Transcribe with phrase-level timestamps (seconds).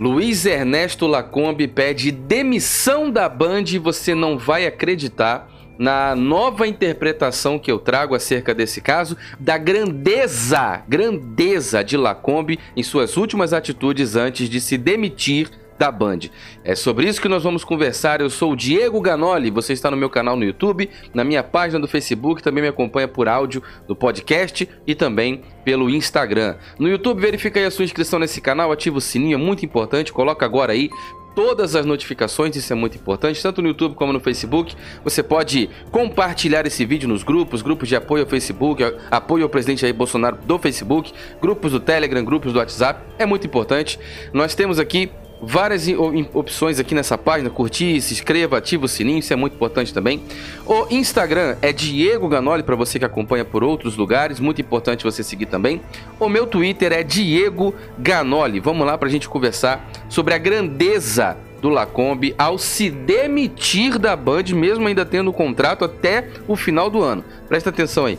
[0.00, 7.58] Luiz Ernesto Lacombe pede demissão da Band e você não vai acreditar na nova interpretação
[7.58, 14.14] que eu trago acerca desse caso, da grandeza, grandeza de Lacombe em suas últimas atitudes
[14.14, 16.18] antes de se demitir da Band.
[16.64, 18.20] É sobre isso que nós vamos conversar.
[18.20, 21.78] Eu sou o Diego Ganoli, você está no meu canal no YouTube, na minha página
[21.78, 26.56] do Facebook, também me acompanha por áudio do podcast e também pelo Instagram.
[26.78, 30.12] No YouTube, verifica aí a sua inscrição nesse canal, ativa o sininho, é muito importante,
[30.12, 30.90] coloca agora aí
[31.38, 34.74] todas as notificações, isso é muito importante, tanto no YouTube como no Facebook.
[35.04, 39.82] Você pode compartilhar esse vídeo nos grupos, grupos de apoio ao Facebook, apoio ao presidente
[39.82, 44.00] Jair Bolsonaro do Facebook, grupos do Telegram, grupos do WhatsApp, é muito importante.
[44.32, 45.86] Nós temos aqui várias
[46.34, 50.22] opções aqui nessa página, curtir, se inscreva, ativa o sininho, isso é muito importante também.
[50.66, 55.22] O Instagram é Diego Ganoli, para você que acompanha por outros lugares, muito importante você
[55.22, 55.80] seguir também.
[56.18, 58.60] O meu Twitter é Diego Ganoli.
[58.60, 64.14] Vamos lá para a gente conversar sobre a grandeza do Lacombe ao se demitir da
[64.14, 67.24] Band, mesmo ainda tendo o contrato até o final do ano.
[67.48, 68.18] Presta atenção aí.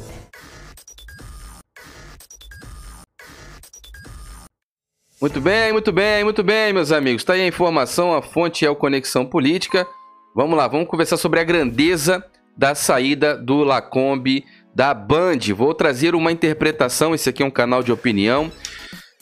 [5.22, 7.24] Muito bem, muito bem, muito bem, meus amigos.
[7.24, 9.86] Está aí a informação, a fonte é o Conexão Política.
[10.34, 12.24] Vamos lá, vamos conversar sobre a grandeza
[12.58, 15.40] da saída do Lacombe da Band.
[15.54, 18.50] Vou trazer uma interpretação, esse aqui é um canal de opinião.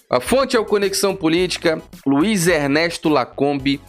[0.07, 1.81] A fonte é o Conexão Política.
[2.05, 3.81] Luiz Ernesto Lacombe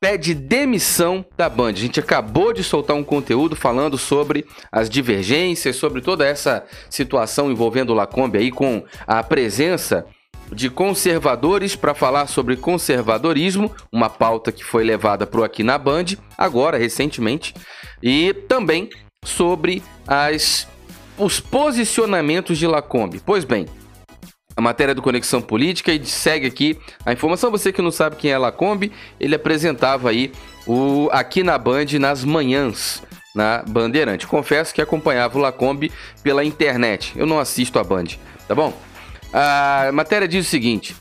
[0.00, 1.68] pede demissão da Band.
[1.68, 7.50] A gente acabou de soltar um conteúdo falando sobre as divergências, sobre toda essa situação
[7.52, 10.06] envolvendo o Lacombe aí com a presença
[10.52, 15.78] de conservadores para falar sobre conservadorismo, uma pauta que foi levada para o Aqui na
[15.78, 16.06] Band,
[16.36, 17.54] agora, recentemente,
[18.02, 18.90] e também
[19.24, 20.66] sobre as,
[21.16, 23.20] os posicionamentos de Lacombe.
[23.24, 23.66] Pois bem,
[24.56, 27.50] a matéria do Conexão Política e segue aqui a informação.
[27.50, 30.32] Você que não sabe quem é Lacombe, ele apresentava aí
[30.66, 33.02] o Aqui na Band nas manhãs
[33.34, 34.26] na Bandeirante.
[34.26, 37.12] Confesso que acompanhava o Lacombe pela internet.
[37.16, 38.06] Eu não assisto a Band,
[38.48, 38.76] tá bom?
[39.32, 40.94] A matéria diz o seguinte: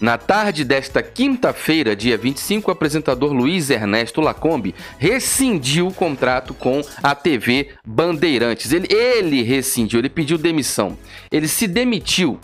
[0.00, 6.82] na tarde desta quinta-feira, dia 25, o apresentador Luiz Ernesto Lacombe rescindiu o contrato com
[7.02, 8.72] a TV Bandeirantes.
[8.72, 10.98] Ele, ele rescindiu, ele pediu demissão.
[11.30, 12.38] Ele se demitiu,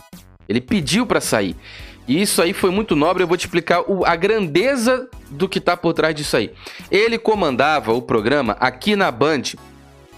[0.49, 1.57] ele pediu para sair.
[2.09, 5.59] E isso aí foi muito nobre, eu vou te explicar o, a grandeza do que
[5.59, 6.53] está por trás disso aí.
[6.91, 9.43] Ele comandava o programa aqui na Band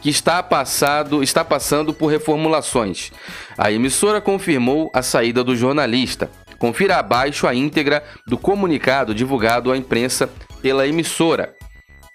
[0.03, 3.13] que está, passado, está passando por reformulações.
[3.57, 6.29] A emissora confirmou a saída do jornalista.
[6.59, 10.29] Confira abaixo a íntegra do comunicado divulgado à imprensa
[10.61, 11.55] pela emissora.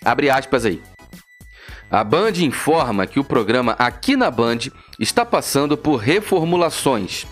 [0.03, 0.81] Abre aspas aí.
[1.90, 4.59] A Band informa que o programa Aqui na Band
[5.00, 7.25] está passando por reformulações.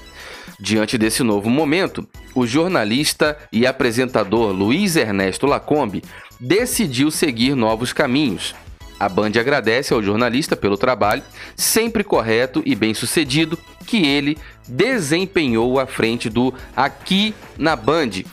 [0.58, 6.02] Diante desse novo momento, o jornalista e apresentador Luiz Ernesto Lacombe
[6.40, 8.56] decidiu seguir novos caminhos.
[9.00, 11.24] A Band agradece ao jornalista pelo trabalho,
[11.56, 18.24] sempre correto e bem sucedido, que ele desempenhou à frente do Aqui na Band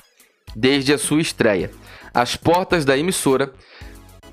[0.55, 1.71] desde a sua estreia.
[2.15, 3.53] As portas da emissora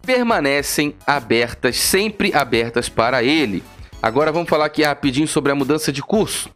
[0.06, 3.64] permanecem abertas, sempre abertas para ele.
[4.02, 6.50] Agora vamos falar aqui rapidinho sobre a mudança de curso.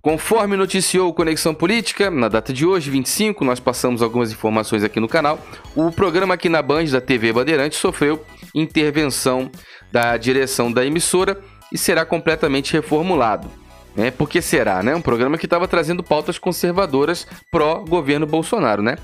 [0.00, 4.98] Conforme noticiou o Conexão Política, na data de hoje, 25, nós passamos algumas informações aqui
[4.98, 5.38] no canal.
[5.76, 8.24] O programa aqui na Band da TV Bandeirantes sofreu
[8.54, 9.50] intervenção
[9.90, 11.40] da direção da emissora
[11.72, 13.50] e será completamente reformulado.
[13.96, 14.10] Né?
[14.10, 14.82] Por que será?
[14.82, 14.94] Né?
[14.94, 18.82] Um programa que estava trazendo pautas conservadoras pró-governo Bolsonaro.
[18.82, 18.96] Né?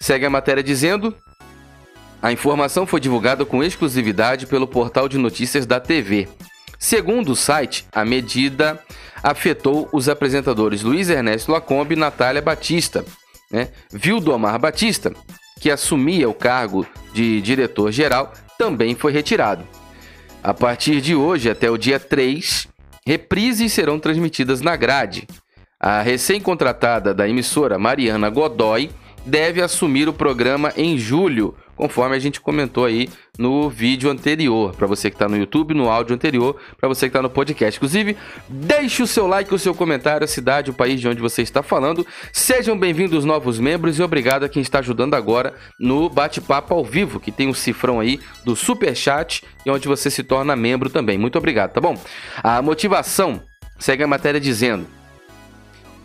[0.00, 1.14] Segue a matéria dizendo:
[2.20, 6.28] a informação foi divulgada com exclusividade pelo portal de notícias da TV.
[6.78, 8.78] Segundo o site, a medida
[9.22, 13.04] afetou os apresentadores Luiz Ernesto Lacombe e Natália Batista.
[13.50, 13.68] Né?
[13.92, 15.12] Vildomar Batista,
[15.60, 19.64] que assumia o cargo de diretor-geral, também foi retirado.
[20.42, 22.66] A partir de hoje até o dia 3,
[23.06, 25.26] reprises serão transmitidas na grade.
[25.78, 28.90] A recém-contratada da emissora Mariana Godoy
[29.24, 33.08] deve assumir o programa em julho, conforme a gente comentou aí
[33.38, 34.74] no vídeo anterior.
[34.74, 37.78] Para você que está no YouTube, no áudio anterior, para você que está no podcast.
[37.78, 38.16] Inclusive,
[38.48, 41.62] deixe o seu like, o seu comentário, a cidade, o país de onde você está
[41.62, 42.06] falando.
[42.32, 47.20] Sejam bem-vindos novos membros e obrigado a quem está ajudando agora no bate-papo ao vivo,
[47.20, 51.16] que tem um cifrão aí do Super Chat e onde você se torna membro também.
[51.16, 51.96] Muito obrigado, tá bom?
[52.42, 53.42] A motivação
[53.78, 54.86] segue a matéria dizendo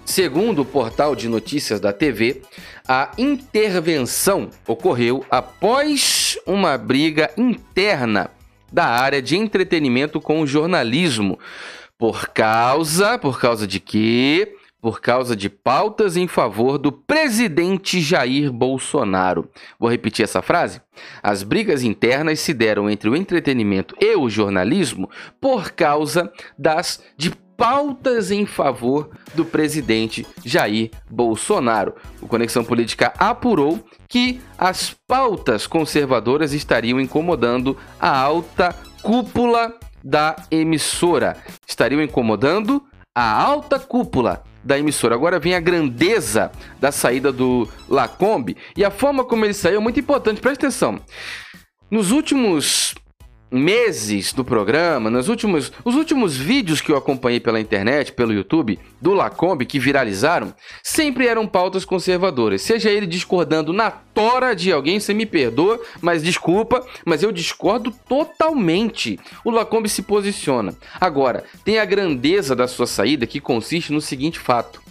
[0.08, 2.42] Segundo o portal de notícias da TV,
[2.88, 8.32] a intervenção ocorreu após uma briga interna
[8.72, 11.38] da área de entretenimento com o jornalismo.
[11.98, 14.56] Por causa, por causa de quê?
[14.80, 19.50] por causa de pautas em favor do presidente Jair Bolsonaro.
[19.78, 20.80] Vou repetir essa frase?
[21.22, 25.10] As brigas internas se deram entre o entretenimento e o jornalismo
[25.42, 31.96] por causa das de pautas em favor do presidente Jair Bolsonaro.
[32.22, 39.74] O Conexão Política apurou que as pautas conservadoras estariam incomodando a alta cúpula
[40.04, 41.36] da emissora.
[41.68, 42.84] Estariam incomodando
[43.14, 45.16] a alta cúpula da emissora.
[45.16, 49.84] Agora vem a grandeza da saída do Lacombe e a forma como ele saiu é
[49.84, 50.40] muito importante.
[50.40, 51.00] Presta atenção.
[51.90, 52.94] Nos últimos
[53.50, 58.80] meses do programa, nos últimos, os últimos vídeos que eu acompanhei pela internet, pelo YouTube,
[59.02, 60.54] do Lacombe, que viralizaram,
[60.84, 62.62] sempre eram pautas conservadoras.
[62.62, 67.94] Seja ele discordando na tora de alguém, você me perdoa, mas desculpa, mas eu discordo
[68.08, 69.20] totalmente.
[69.44, 70.74] O Lacombe se posiciona.
[71.00, 74.87] Agora, tem a grandeza da sua saída que consiste no seguinte fato.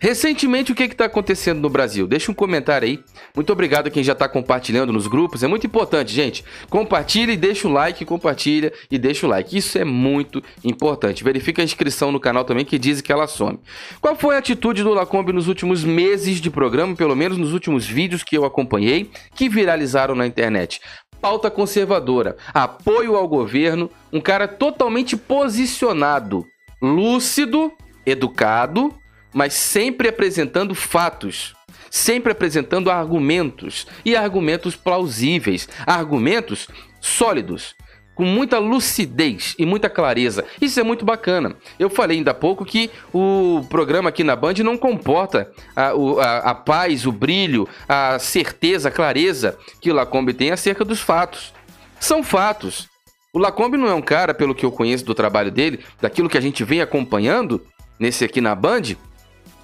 [0.00, 2.06] Recentemente, o que está acontecendo no Brasil?
[2.06, 3.00] Deixa um comentário aí.
[3.34, 5.42] Muito obrigado a quem já está compartilhando nos grupos.
[5.42, 6.44] É muito importante, gente.
[6.68, 9.56] Compartilha e deixa o like, compartilha e deixa o like.
[9.56, 11.24] Isso é muito importante.
[11.24, 13.58] Verifica a inscrição no canal também, que diz que ela some.
[14.00, 17.86] Qual foi a atitude do Lacombe nos últimos meses de programa, pelo menos nos últimos
[17.86, 20.80] vídeos que eu acompanhei, que viralizaram na internet?
[21.20, 26.46] pauta conservadora, apoio ao governo, um cara totalmente posicionado,
[26.80, 27.72] lúcido,
[28.04, 28.94] educado,
[29.36, 31.54] mas sempre apresentando fatos,
[31.90, 36.68] sempre apresentando argumentos e argumentos plausíveis, argumentos
[37.02, 37.74] sólidos,
[38.14, 40.42] com muita lucidez e muita clareza.
[40.58, 41.54] Isso é muito bacana.
[41.78, 46.38] Eu falei ainda há pouco que o programa aqui na Band não comporta a, a,
[46.52, 51.52] a paz, o brilho, a certeza, a clareza que o Lacombe tem acerca dos fatos.
[52.00, 52.88] São fatos.
[53.34, 56.38] O Lacombe não é um cara, pelo que eu conheço do trabalho dele, daquilo que
[56.38, 57.62] a gente vem acompanhando
[57.98, 58.96] nesse aqui na Band,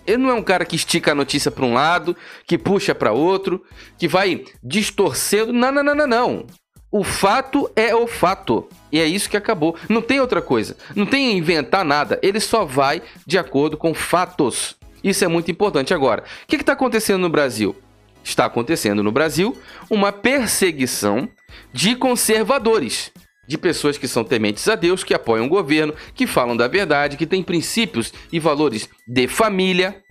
[0.06, 2.16] ele não é um cara que estica a notícia para um lado,
[2.46, 3.64] que puxa para outro,
[3.98, 5.52] que vai distorcendo.
[5.52, 6.46] Não, não, não, não, não.
[6.90, 8.68] O fato é o fato.
[8.90, 9.76] E é isso que acabou.
[9.88, 10.76] Não tem outra coisa.
[10.94, 12.18] Não tem inventar nada.
[12.22, 14.76] Ele só vai de acordo com fatos.
[15.02, 15.94] Isso é muito importante.
[15.94, 17.74] Agora, o que está acontecendo no Brasil?
[18.22, 19.56] Está acontecendo no Brasil
[19.90, 21.28] uma perseguição
[21.72, 23.10] de conservadores
[23.46, 27.16] de pessoas que são tementes a Deus, que apoiam o governo, que falam da verdade,
[27.16, 30.02] que têm princípios e valores de família.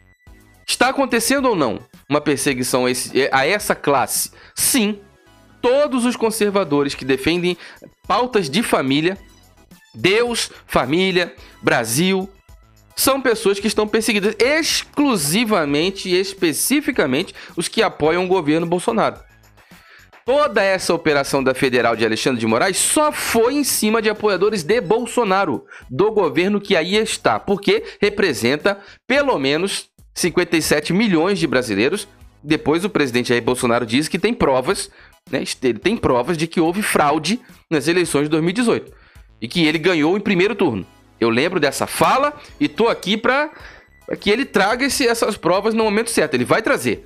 [0.67, 1.79] Está acontecendo ou não
[2.09, 2.85] uma perseguição
[3.31, 4.31] a essa classe?
[4.55, 4.99] Sim.
[5.61, 7.57] Todos os conservadores que defendem
[8.07, 9.17] pautas de família,
[9.93, 12.29] Deus, família, Brasil,
[12.95, 19.19] são pessoas que estão perseguidas exclusivamente e especificamente os que apoiam o governo Bolsonaro.
[20.25, 24.63] Toda essa operação da Federal de Alexandre de Moraes só foi em cima de apoiadores
[24.63, 32.07] de Bolsonaro, do governo que aí está, porque representa pelo menos 57 milhões de brasileiros.
[32.43, 34.91] Depois o presidente Jair Bolsonaro diz que tem provas,
[35.29, 37.39] né, ele tem provas de que houve fraude
[37.69, 38.91] nas eleições de 2018
[39.41, 40.85] e que ele ganhou em primeiro turno.
[41.19, 43.51] Eu lembro dessa fala e tô aqui para
[44.19, 46.33] que ele traga esse, essas provas no momento certo.
[46.33, 47.05] Ele vai trazer.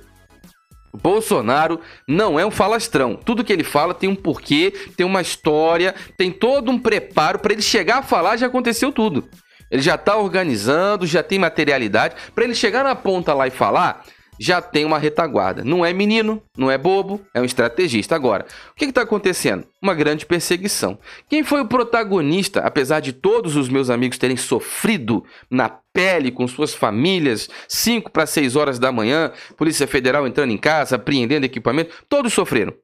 [1.02, 3.16] Bolsonaro não é um falastrão.
[3.16, 7.52] Tudo que ele fala tem um porquê, tem uma história, tem todo um preparo para
[7.52, 9.28] ele chegar a falar, já aconteceu tudo.
[9.70, 12.14] Ele já está organizando, já tem materialidade.
[12.34, 14.04] Para ele chegar na ponta lá e falar,
[14.38, 15.64] já tem uma retaguarda.
[15.64, 18.14] Não é menino, não é bobo, é um estrategista.
[18.14, 19.66] Agora, o que está acontecendo?
[19.80, 20.98] Uma grande perseguição.
[21.28, 26.46] Quem foi o protagonista, apesar de todos os meus amigos terem sofrido na pele com
[26.46, 31.94] suas famílias, 5 para 6 horas da manhã, Polícia Federal entrando em casa, apreendendo equipamento,
[32.08, 32.74] todos sofreram.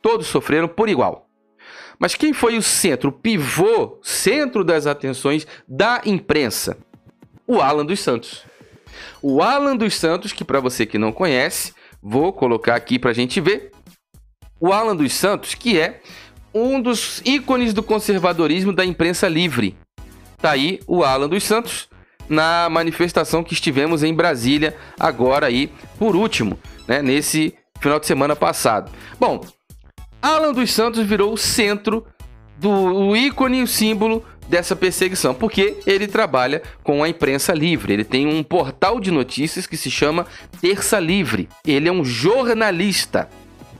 [0.00, 1.28] Todos sofreram por igual.
[1.98, 6.76] Mas quem foi o centro, o pivô, centro das atenções da imprensa?
[7.46, 8.44] O Alan dos Santos.
[9.22, 13.14] O Alan dos Santos, que para você que não conhece, vou colocar aqui para a
[13.14, 13.70] gente ver.
[14.60, 16.00] O Alan dos Santos, que é
[16.52, 19.76] um dos ícones do conservadorismo da imprensa livre.
[20.38, 21.88] Tá aí o Alan dos Santos
[22.28, 28.34] na manifestação que estivemos em Brasília agora aí, por último, né, nesse final de semana
[28.34, 28.90] passado.
[29.20, 29.40] Bom,
[30.20, 32.04] Alan dos Santos virou o centro
[32.58, 37.94] do o ícone, o símbolo dessa perseguição, porque ele trabalha com a imprensa livre.
[37.94, 40.26] Ele tem um portal de notícias que se chama
[40.60, 41.48] Terça Livre.
[41.66, 43.30] Ele é um jornalista,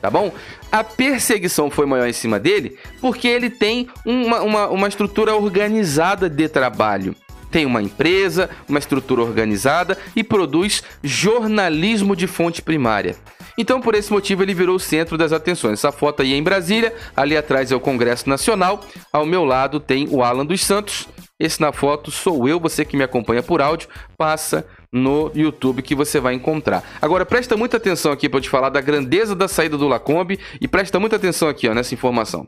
[0.00, 0.32] tá bom?
[0.72, 6.26] A perseguição foi maior em cima dele porque ele tem uma, uma, uma estrutura organizada
[6.30, 7.14] de trabalho
[7.50, 13.14] tem uma empresa, uma estrutura organizada e produz jornalismo de fonte primária.
[13.56, 15.74] Então, por esse motivo, ele virou o centro das atenções.
[15.74, 18.80] Essa foto aí é em Brasília, ali atrás é o Congresso Nacional,
[19.12, 21.08] ao meu lado tem o Alan dos Santos.
[21.38, 25.94] Esse na foto sou eu, você que me acompanha por áudio, passa no YouTube que
[25.94, 26.84] você vai encontrar.
[27.00, 30.38] Agora presta muita atenção aqui para eu te falar da grandeza da saída do Lacombe
[30.60, 32.46] e presta muita atenção aqui ó, nessa informação.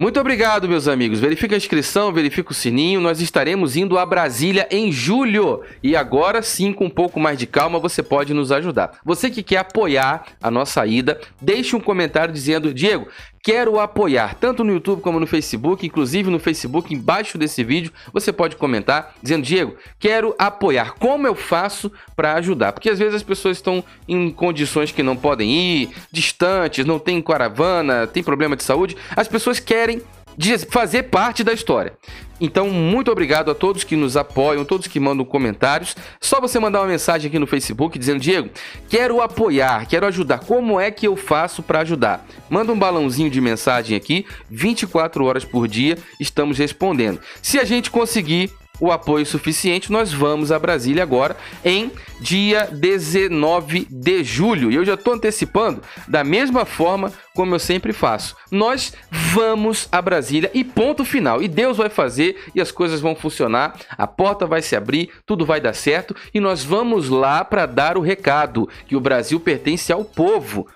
[0.00, 1.20] Muito obrigado, meus amigos.
[1.20, 3.02] Verifica a inscrição, verifica o sininho.
[3.02, 5.62] Nós estaremos indo a Brasília em julho.
[5.82, 8.98] E agora sim, com um pouco mais de calma, você pode nos ajudar.
[9.04, 13.08] Você que quer apoiar a nossa ida, deixe um comentário dizendo: Diego,
[13.42, 18.32] quero apoiar, tanto no YouTube como no Facebook, inclusive no Facebook, embaixo desse vídeo, você
[18.32, 22.72] pode comentar dizendo, Diego, quero apoiar, como eu faço para ajudar?
[22.72, 27.20] Porque às vezes as pessoas estão em condições que não podem ir, distantes, não tem
[27.22, 30.02] caravana, tem problema de saúde, as pessoas querem
[30.40, 31.92] de fazer parte da história.
[32.40, 35.94] Então, muito obrigado a todos que nos apoiam, todos que mandam comentários.
[36.18, 38.48] Só você mandar uma mensagem aqui no Facebook dizendo: Diego,
[38.88, 40.38] quero apoiar, quero ajudar.
[40.38, 42.26] Como é que eu faço para ajudar?
[42.48, 47.20] Manda um balãozinho de mensagem aqui, 24 horas por dia, estamos respondendo.
[47.42, 53.86] Se a gente conseguir o apoio suficiente, nós vamos a Brasília agora em dia 19
[53.90, 54.70] de julho.
[54.70, 58.36] E eu já estou antecipando da mesma forma como eu sempre faço.
[58.50, 61.42] Nós vamos a Brasília e ponto final.
[61.42, 65.46] E Deus vai fazer e as coisas vão funcionar, a porta vai se abrir, tudo
[65.46, 69.92] vai dar certo e nós vamos lá para dar o recado que o Brasil pertence
[69.92, 70.66] ao povo.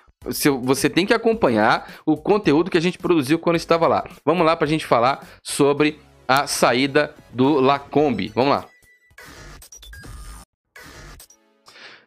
[0.63, 4.03] Você tem que acompanhar o conteúdo que a gente produziu quando estava lá.
[4.25, 8.31] Vamos lá para a gente falar sobre a saída do Lacombe.
[8.33, 8.65] Vamos lá.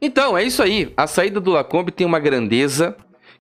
[0.00, 0.92] Então, é isso aí.
[0.96, 2.96] A saída do Lacombe tem uma grandeza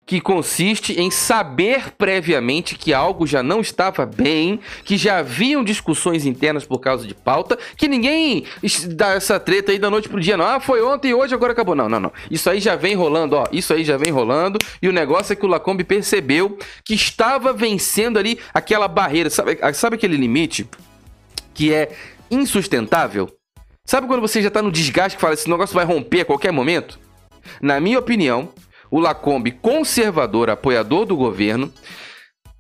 [0.06, 6.26] que consiste em saber previamente que algo já não estava bem, que já haviam discussões
[6.26, 8.46] internas por causa de pauta, que ninguém
[8.90, 10.46] dá essa treta aí da noite pro dia, não.
[10.46, 11.76] Ah, foi ontem e hoje, agora acabou.
[11.76, 12.14] Não, não, não.
[12.30, 13.46] Isso aí já vem rolando, ó.
[13.52, 14.60] Isso aí já vem rolando.
[14.82, 19.30] E o negócio é que o Lacombe percebeu que estava vencendo ali aquela barreira.
[19.30, 20.70] Sabe, sabe aquele limite
[21.54, 21.92] que é
[22.30, 23.30] insustentável?
[23.84, 26.52] Sabe quando você já tá no desgaste que fala, esse negócio vai romper a qualquer
[26.52, 27.00] momento?
[27.62, 28.50] Na minha opinião,
[28.96, 31.70] o Lacombe, conservador, apoiador do governo,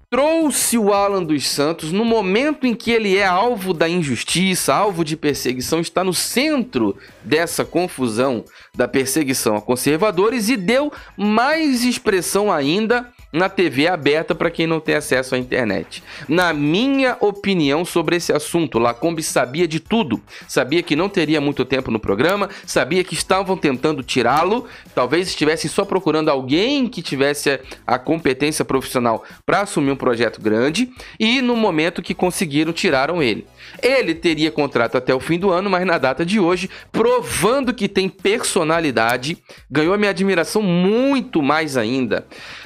[0.09, 5.05] trouxe o Alan dos Santos no momento em que ele é alvo da injustiça, alvo
[5.05, 8.43] de perseguição, está no centro dessa confusão
[8.75, 14.79] da perseguição a conservadores e deu mais expressão ainda na TV aberta para quem não
[14.79, 16.01] tem acesso à internet.
[16.27, 20.21] Na minha opinião sobre esse assunto, Lacombe sabia de tudo.
[20.47, 24.65] Sabia que não teria muito tempo no programa, sabia que estavam tentando tirá-lo,
[24.95, 30.89] talvez estivessem só procurando alguém que tivesse a competência profissional para assumir um projeto grande
[31.19, 33.45] e no momento que conseguiram tiraram ele.
[33.81, 37.89] Ele teria contrato até o fim do ano, mas na data de hoje, provando que
[37.89, 39.37] tem personalidade,
[39.69, 42.25] ganhou a minha admiração muito mais ainda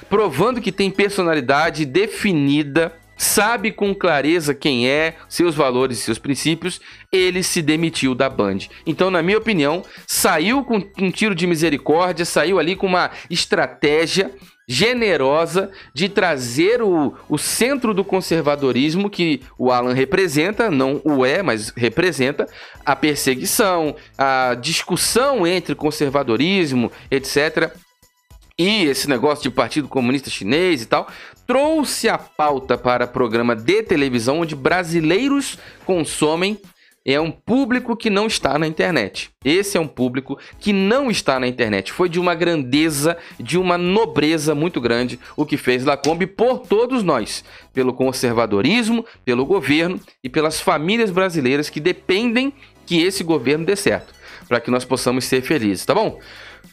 [0.09, 6.79] provando que tem personalidade definida, sabe com clareza quem é, seus valores e seus princípios,
[7.11, 8.59] ele se demitiu da Band.
[8.85, 14.31] Então, na minha opinião, saiu com um tiro de misericórdia, saiu ali com uma estratégia
[14.71, 21.41] generosa de trazer o, o centro do conservadorismo que o Alan representa, não o é,
[21.41, 22.47] mas representa,
[22.85, 27.73] a perseguição, a discussão entre conservadorismo, etc
[28.59, 31.07] e esse negócio de Partido Comunista Chinês e tal,
[31.47, 36.59] trouxe a pauta para programa de televisão onde brasileiros consomem
[37.05, 39.31] é um público que não está na internet.
[39.45, 41.93] Esse é um público que não está na internet.
[41.93, 47.01] Foi de uma grandeza, de uma nobreza muito grande o que fez Lacombe por todos
[47.01, 52.51] nós, pelo conservadorismo, pelo governo e pelas famílias brasileiras que dependem
[52.85, 54.13] que esse governo dê certo,
[54.49, 56.19] para que nós possamos ser felizes, tá bom?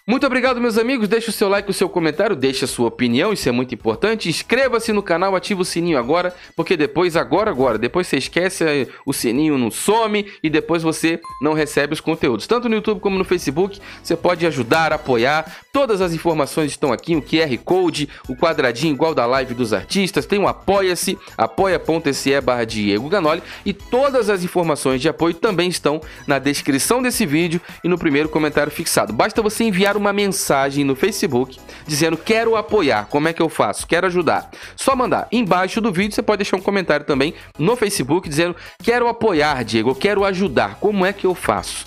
[0.08, 1.08] Muito obrigado, meus amigos.
[1.08, 4.28] Deixe o seu like, o seu comentário, deixe a sua opinião, isso é muito importante.
[4.28, 9.12] Inscreva-se no canal, ative o sininho agora, porque depois, agora, agora, depois você esquece, o
[9.12, 12.46] sininho não some e depois você não recebe os conteúdos.
[12.46, 15.56] Tanto no YouTube como no Facebook, você pode ajudar, apoiar.
[15.72, 20.24] Todas as informações estão aqui, o QR Code, o quadradinho igual da live dos artistas,
[20.24, 26.00] tem o Apoia-se, apoia.se barra Diego Ganoli e todas as informações de apoio também estão
[26.28, 29.12] na descrição desse vídeo e no primeiro comentário fixado.
[29.12, 33.86] Basta você enviar uma mensagem no Facebook dizendo quero apoiar, como é que eu faço?
[33.86, 34.50] Quero ajudar.
[34.76, 35.28] Só mandar.
[35.32, 39.94] Embaixo do vídeo você pode deixar um comentário também no Facebook dizendo quero apoiar, Diego,
[39.94, 41.86] quero ajudar, como é que eu faço?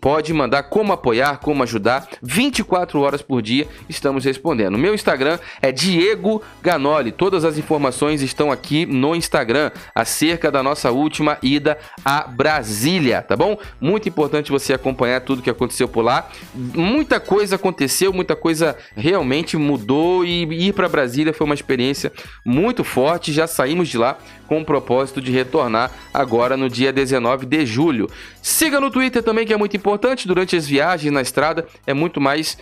[0.00, 2.06] Pode mandar como apoiar, como ajudar.
[2.22, 4.76] 24 horas por dia estamos respondendo.
[4.76, 7.12] Meu Instagram é Diego Ganoli.
[7.12, 13.36] Todas as informações estão aqui no Instagram acerca da nossa última ida a Brasília, tá
[13.36, 13.58] bom?
[13.80, 16.28] Muito importante você acompanhar tudo que aconteceu por lá.
[16.54, 22.12] Muita coisa aconteceu, muita coisa realmente mudou e ir para Brasília foi uma experiência
[22.44, 23.32] muito forte.
[23.32, 28.08] Já saímos de lá com o propósito de retornar agora no dia 19 de julho.
[28.42, 30.28] Siga no Twitter também, que é muito importante.
[30.28, 32.58] Durante as viagens na estrada, é muito mais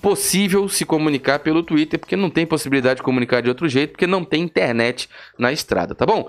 [0.00, 4.06] possível se comunicar pelo Twitter, porque não tem possibilidade de comunicar de outro jeito, porque
[4.06, 5.08] não tem internet
[5.38, 6.28] na estrada, tá bom?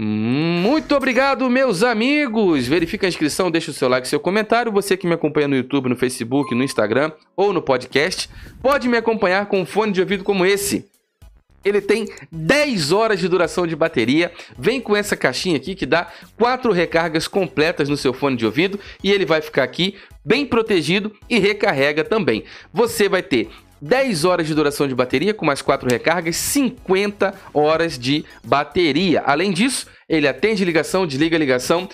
[0.00, 2.68] Muito obrigado, meus amigos!
[2.68, 4.70] Verifica a inscrição, deixa o seu like, seu comentário.
[4.70, 8.30] Você que me acompanha no YouTube, no Facebook, no Instagram ou no podcast,
[8.62, 10.86] pode me acompanhar com um fone de ouvido como esse.
[11.64, 14.32] Ele tem 10 horas de duração de bateria.
[14.58, 18.78] Vem com essa caixinha aqui que dá quatro recargas completas no seu fone de ouvido
[19.02, 22.44] e ele vai ficar aqui bem protegido e recarrega também.
[22.72, 23.50] Você vai ter
[23.80, 29.22] 10 horas de duração de bateria com mais 4 recargas, 50 horas de bateria.
[29.24, 31.88] Além disso, ele atende ligação, desliga ligação,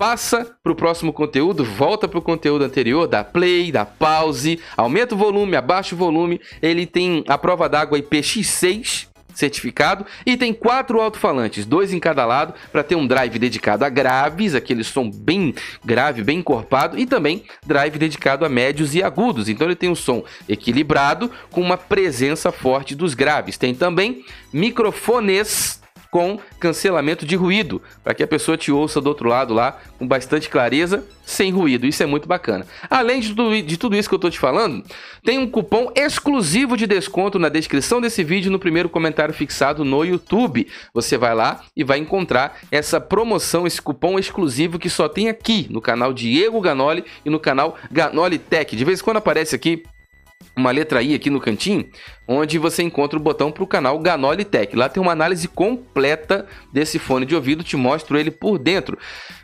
[0.00, 5.14] passa para o próximo conteúdo, volta para o conteúdo anterior, dá play, dá pause, aumenta
[5.14, 6.40] o volume, abaixa o volume.
[6.62, 12.54] Ele tem a prova d'água IPX6 certificado e tem quatro alto-falantes, dois em cada lado,
[12.72, 15.54] para ter um drive dedicado a graves, aquele som bem
[15.84, 19.50] grave, bem encorpado, e também drive dedicado a médios e agudos.
[19.50, 23.58] Então ele tem um som equilibrado com uma presença forte dos graves.
[23.58, 25.79] Tem também microfones
[26.10, 30.06] com cancelamento de ruído, para que a pessoa te ouça do outro lado lá com
[30.06, 31.86] bastante clareza, sem ruído.
[31.86, 32.66] Isso é muito bacana.
[32.88, 34.84] Além de tudo, de tudo isso que eu estou te falando,
[35.24, 40.04] tem um cupom exclusivo de desconto na descrição desse vídeo no primeiro comentário fixado no
[40.04, 40.66] YouTube.
[40.92, 45.66] Você vai lá e vai encontrar essa promoção, esse cupom exclusivo que só tem aqui
[45.70, 48.74] no canal Diego Ganoli e no canal Ganoli Tech.
[48.74, 49.84] De vez em quando aparece aqui
[50.60, 51.86] uma letra I aqui no cantinho,
[52.28, 54.76] onde você encontra o botão para o canal Ganoli Tech.
[54.76, 58.96] Lá tem uma análise completa desse fone de ouvido, te mostro ele por dentro.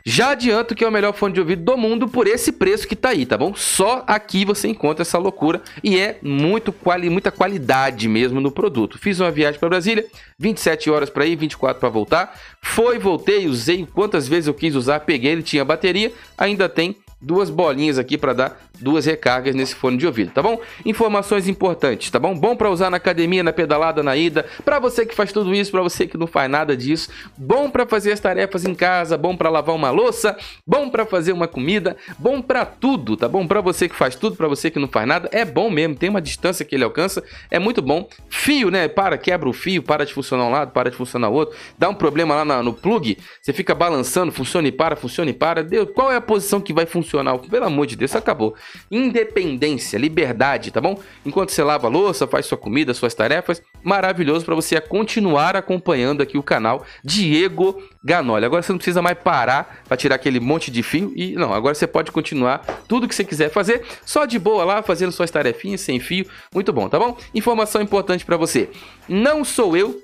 [0.04, 2.94] Já adianto que é o melhor fone de ouvido do mundo por esse preço que
[2.94, 3.54] tá aí, tá bom?
[3.56, 8.98] Só aqui você encontra essa loucura e é muito quali muita qualidade mesmo no produto.
[8.98, 10.06] Fiz uma viagem para Brasília,
[10.38, 12.38] 27 horas para ir, 24 para voltar.
[12.62, 17.48] Foi, voltei, usei quantas vezes eu quis usar, peguei, ele tinha bateria, ainda tem duas
[17.48, 20.60] bolinhas aqui para dar duas recargas nesse fone de ouvido, tá bom?
[20.84, 22.34] Informações importantes, tá bom?
[22.34, 25.70] Bom para usar na academia, na pedalada, na ida, para você que faz tudo isso,
[25.70, 29.34] para você que não faz nada disso, bom para fazer as tarefas em casa, bom
[29.34, 30.36] para lavar uma louça,
[30.66, 33.46] bom para fazer uma comida, bom para tudo, tá bom?
[33.46, 36.10] Para você que faz tudo, para você que não faz nada, é bom mesmo, tem
[36.10, 38.06] uma distância que ele alcança, é muito bom.
[38.28, 38.88] Fio, né?
[38.88, 41.88] Para, quebra o fio, para de funcionar um lado, para de funcionar o outro, dá
[41.88, 45.64] um problema lá no plug, você fica balançando, funciona e para, funciona e para.
[45.64, 47.05] Deus, qual é a posição que vai funcionar?
[47.06, 47.38] Funcional.
[47.38, 48.54] Pelo amor de Deus, acabou.
[48.90, 51.00] Independência, liberdade, tá bom?
[51.24, 56.22] Enquanto você lava a louça, faz sua comida, suas tarefas, maravilhoso para você continuar acompanhando
[56.22, 58.44] aqui o canal Diego Ganoli.
[58.44, 61.74] Agora você não precisa mais parar para tirar aquele monte de fio e não, agora
[61.74, 65.80] você pode continuar tudo que você quiser fazer, só de boa lá, fazendo suas tarefinhas
[65.80, 66.26] sem fio.
[66.52, 67.16] Muito bom, tá bom?
[67.34, 68.68] Informação importante para você.
[69.08, 70.02] Não sou eu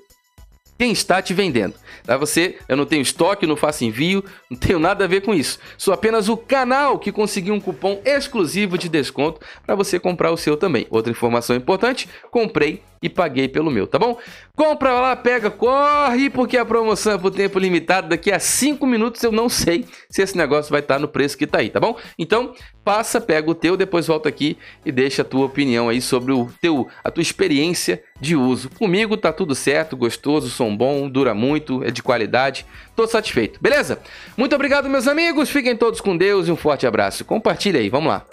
[0.77, 1.75] quem está te vendendo.
[2.03, 2.17] Tá?
[2.17, 5.59] Você, eu não tenho estoque, não faço envio, não tenho nada a ver com isso.
[5.77, 10.37] Sou apenas o canal que conseguiu um cupom exclusivo de desconto para você comprar o
[10.37, 10.87] seu também.
[10.89, 14.17] Outra informação importante: comprei e paguei pelo meu, tá bom?
[14.55, 18.07] Compra lá, pega, corre, porque a promoção é por tempo limitado.
[18.07, 21.45] Daqui a 5 minutos eu não sei se esse negócio vai estar no preço que
[21.45, 21.97] tá aí, tá bom?
[22.17, 26.31] Então, passa, pega o teu, depois volta aqui e deixa a tua opinião aí sobre
[26.31, 28.69] o teu, a tua experiência de uso.
[28.69, 32.65] Comigo tá tudo certo, gostoso, som bom, dura muito, é de qualidade.
[32.95, 33.99] Tô satisfeito, beleza?
[34.37, 35.49] Muito obrigado, meus amigos.
[35.49, 37.25] Fiquem todos com Deus e um forte abraço.
[37.25, 38.25] Compartilha aí, vamos lá.